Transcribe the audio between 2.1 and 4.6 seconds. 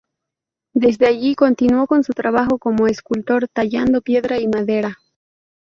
trabajo como escultor, tallando piedra y